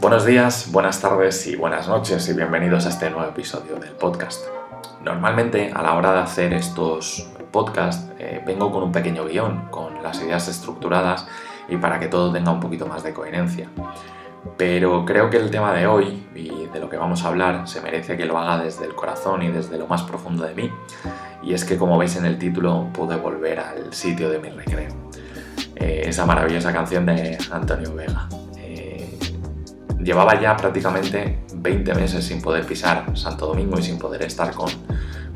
[0.00, 4.46] Buenos días, buenas tardes y buenas noches y bienvenidos a este nuevo episodio del podcast.
[5.04, 10.02] Normalmente a la hora de hacer estos podcasts eh, vengo con un pequeño guion, con
[10.02, 11.28] las ideas estructuradas
[11.68, 13.68] y para que todo tenga un poquito más de coherencia.
[14.56, 17.82] Pero creo que el tema de hoy y de lo que vamos a hablar se
[17.82, 20.72] merece que lo haga desde el corazón y desde lo más profundo de mí.
[21.42, 24.94] Y es que como veis en el título pude volver al sitio de mi recreo.
[25.76, 28.26] Eh, esa maravillosa canción de Antonio Vega.
[30.10, 34.68] Llevaba ya prácticamente 20 meses sin poder pisar Santo Domingo y sin poder estar con,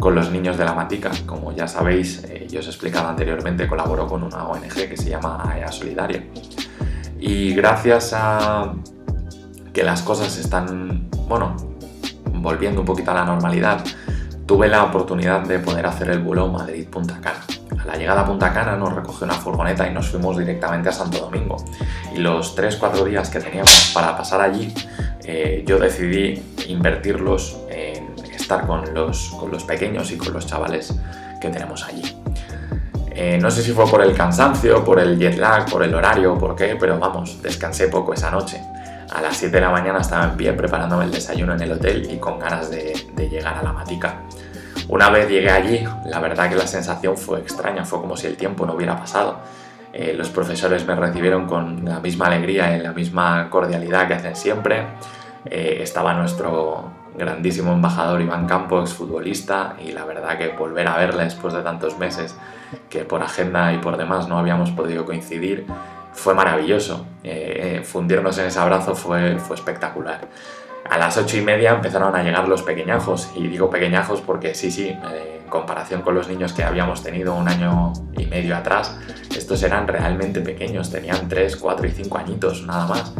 [0.00, 1.12] con los niños de la Matica.
[1.26, 5.10] Como ya sabéis, eh, yo os he explicado anteriormente, colaboro con una ONG que se
[5.10, 6.24] llama AEA Solidaria.
[7.20, 8.74] Y gracias a
[9.72, 11.54] que las cosas están, bueno,
[12.32, 13.84] volviendo un poquito a la normalidad,
[14.46, 17.40] tuve la oportunidad de poder hacer el vuelo Madrid-Punta Cana.
[17.82, 20.92] A la llegada a Punta Cana nos recogió una furgoneta y nos fuimos directamente a
[20.92, 21.56] Santo Domingo.
[22.14, 24.72] Y los 3-4 días que teníamos para pasar allí,
[25.24, 30.94] eh, yo decidí invertirlos en estar con los, con los pequeños y con los chavales
[31.40, 32.02] que tenemos allí.
[33.10, 36.36] Eh, no sé si fue por el cansancio, por el jet lag, por el horario,
[36.36, 38.60] por qué, pero vamos, descansé poco esa noche.
[39.14, 42.08] A las 7 de la mañana estaba en pie preparándome el desayuno en el hotel
[42.10, 44.23] y con ganas de, de llegar a la matica.
[44.88, 48.36] Una vez llegué allí, la verdad que la sensación fue extraña, fue como si el
[48.36, 49.38] tiempo no hubiera pasado.
[49.92, 54.36] Eh, los profesores me recibieron con la misma alegría y la misma cordialidad que hacen
[54.36, 54.84] siempre.
[55.46, 61.24] Eh, estaba nuestro grandísimo embajador Iván Campos, futbolista, y la verdad que volver a verle
[61.24, 62.36] después de tantos meses
[62.90, 65.64] que por agenda y por demás no habíamos podido coincidir,
[66.12, 67.06] fue maravilloso.
[67.22, 70.28] Eh, fundirnos en ese abrazo fue, fue espectacular.
[70.88, 74.70] A las ocho y media empezaron a llegar los pequeñajos, y digo pequeñajos porque sí,
[74.70, 78.98] sí, eh, en comparación con los niños que habíamos tenido un año y medio atrás,
[79.34, 83.14] estos eran realmente pequeños, tenían 3, 4 y 5 añitos nada más.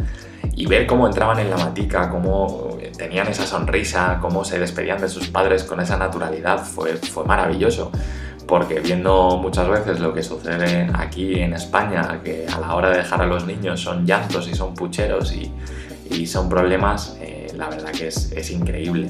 [0.57, 5.09] Y ver cómo entraban en la matica, cómo tenían esa sonrisa, cómo se despedían de
[5.09, 7.91] sus padres con esa naturalidad, fue, fue maravilloso
[8.47, 12.97] porque viendo muchas veces lo que sucede aquí en España, que a la hora de
[12.97, 15.51] dejar a los niños son llantos y son pucheros y,
[16.11, 19.09] y son problemas, eh, la verdad que es, increíble.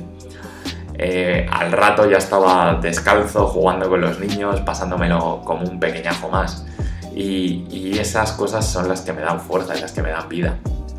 [0.97, 6.65] Eh, al rato ya estaba descalzo, jugando con los niños, pasándomelo como un pequeñajo más.
[7.13, 10.57] Y, esas cosas son las que me dan fuerza y las que me dan vida.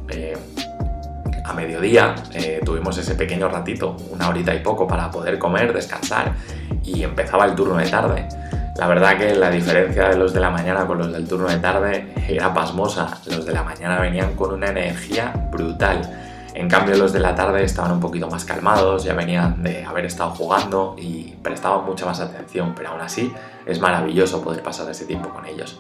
[0.09, 0.37] Eh,
[1.45, 6.33] a mediodía eh, tuvimos ese pequeño ratito, una horita y poco, para poder comer, descansar
[6.83, 8.29] y empezaba el turno de tarde.
[8.77, 11.59] La verdad que la diferencia de los de la mañana con los del turno de
[11.59, 13.21] tarde era pasmosa.
[13.27, 16.26] Los de la mañana venían con una energía brutal
[16.57, 20.07] en cambio los de la tarde estaban un poquito más calmados, ya venían de haber
[20.07, 23.31] estado jugando y prestaban mucha más atención, pero aún así
[23.67, 25.79] es maravilloso poder pasar ese tiempo con ellos.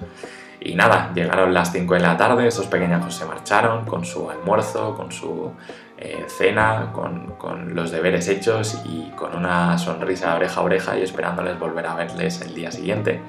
[0.61, 4.95] Y nada, llegaron las 5 de la tarde, esos pequeños se marcharon con su almuerzo,
[4.95, 5.51] con su
[5.97, 11.03] eh, cena, con, con, los deberes hechos y con una sonrisa oreja a oreja y
[11.03, 13.23] esperándoles volver a verles el día siguiente.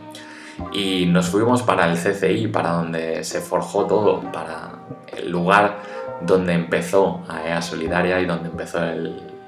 [0.73, 4.71] Y nos fuimos para el CCI, para donde se forjó todo, para
[5.15, 5.77] el lugar
[6.21, 8.79] donde empezó AEA Solidaria y donde empezó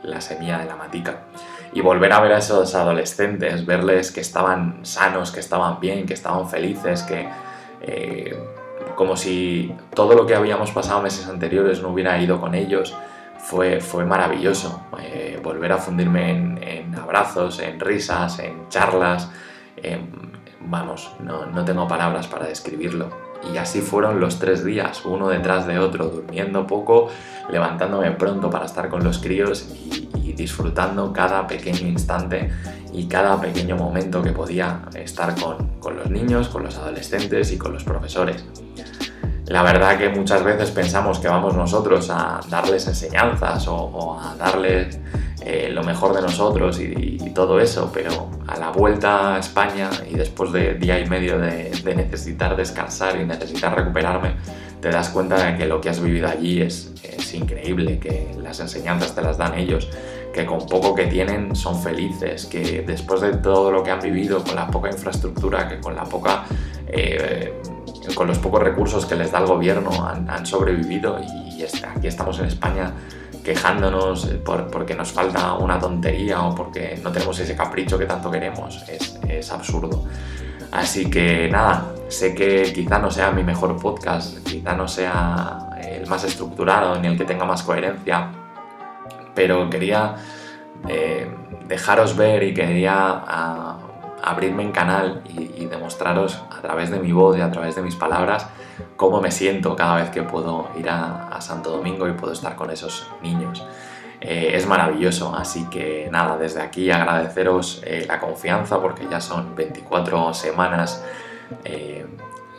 [0.03, 1.24] la semilla de la matica.
[1.74, 6.14] Y volver a ver a esos adolescentes, verles que estaban sanos, que estaban bien, que
[6.14, 7.28] estaban felices, que
[7.81, 8.36] eh,
[8.96, 12.96] como si todo lo que habíamos pasado meses anteriores no hubiera ido con ellos,
[13.38, 14.81] fue, fue maravilloso.
[15.02, 19.30] Eh, volver a fundirme en, abrazos, en risas, en charlas.
[20.62, 23.30] Vamos, no, no tengo palabras para describirlo.
[23.53, 27.09] Y así fueron los tres días, uno detrás de otro, durmiendo poco,
[27.50, 30.08] levantándome pronto para estar con los críos y,
[30.40, 32.50] disfrutando cada pequeño instante
[32.94, 37.74] y cada pequeño momento que podía estar con, los niños, con los adolescentes y con
[37.74, 38.46] los profesores.
[39.47, 44.97] La verdad que muchas veces pensamos que vamos nosotros a darles enseñanzas o, a darles
[45.51, 50.15] eh, lo mejor de nosotros y, todo eso, pero a la vuelta a España y
[50.15, 54.33] después de día y medio de, necesitar descansar y necesitar recuperarme,
[54.81, 58.59] te das cuenta de que lo que has vivido allí es, es increíble, que las
[58.59, 59.87] enseñanzas te las dan ellos,
[60.34, 64.43] que con poco que tienen son felices, que después de todo lo que han vivido,
[64.43, 66.43] con la poca infraestructura, que con la poca...
[66.87, 67.53] Eh,
[68.16, 72.45] con los pocos recursos que les da el gobierno han, sobrevivido y aquí estamos en
[72.45, 72.91] España
[73.49, 78.85] quejándonos porque nos falta una tontería o porque no tenemos ese capricho que tanto queremos.
[78.87, 80.03] Es, absurdo.
[80.72, 86.05] Así que nada, sé que quizá no sea mi mejor podcast, quizá no sea el
[86.05, 88.29] más estructurado ni el que tenga más coherencia,
[89.34, 90.16] pero quería
[90.87, 91.28] eh,
[91.67, 93.79] dejaros ver y quería ah,
[94.23, 97.95] abrirme en canal y, demostraros a través de mi voz y a través de mis
[97.95, 98.47] palabras
[98.95, 102.69] cómo me siento cada vez que puedo ir a, Santo Domingo y puedo estar con
[102.69, 103.63] esos niños.
[104.19, 109.55] Eh, es maravilloso, así que nada, desde aquí agradeceros eh, la confianza porque ya son
[109.55, 111.01] 24 semanas
[111.63, 112.05] eh,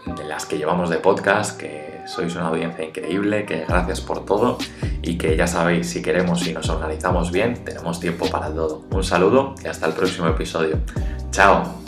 [0.06, 4.56] de las que llevamos de podcast, que sois una audiencia increíble, que gracias por todo
[5.02, 8.84] y que ya sabéis, si queremos y nos organizamos bien, tenemos tiempo para todo.
[8.90, 10.78] Un saludo y hasta el próximo episodio.
[11.32, 11.80] Chao.